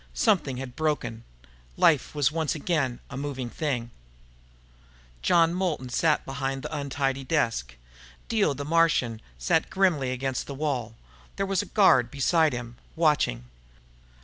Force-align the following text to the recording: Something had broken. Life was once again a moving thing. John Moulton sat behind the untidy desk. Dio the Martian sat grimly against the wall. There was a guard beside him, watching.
Something 0.15 0.57
had 0.57 0.75
broken. 0.75 1.23
Life 1.77 2.15
was 2.15 2.31
once 2.31 2.55
again 2.55 3.01
a 3.11 3.15
moving 3.15 3.51
thing. 3.51 3.91
John 5.21 5.53
Moulton 5.53 5.89
sat 5.89 6.25
behind 6.25 6.63
the 6.63 6.75
untidy 6.75 7.23
desk. 7.23 7.75
Dio 8.27 8.55
the 8.55 8.65
Martian 8.65 9.21
sat 9.37 9.69
grimly 9.69 10.09
against 10.11 10.47
the 10.47 10.55
wall. 10.55 10.95
There 11.35 11.45
was 11.45 11.61
a 11.61 11.67
guard 11.67 12.09
beside 12.09 12.51
him, 12.51 12.77
watching. 12.95 13.43